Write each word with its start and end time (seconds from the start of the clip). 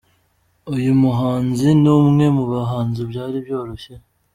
Uyu 0.75 0.91
muhanzi 1.01 1.67
ni 1.81 1.89
umwe 1.97 2.25
mu 2.37 2.45
bahanzi 2.53 3.01
byari 3.09 3.37
byoroshye. 3.45 3.93